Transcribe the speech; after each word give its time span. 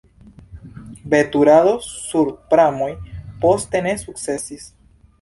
Veturado 1.11 1.75
sur 1.89 2.33
pramoj 2.55 2.91
poste 3.45 3.87
ne 3.89 3.97
sukcesis. 4.09 4.71